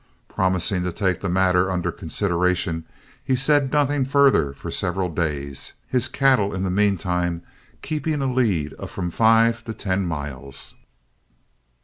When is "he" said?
3.23-3.35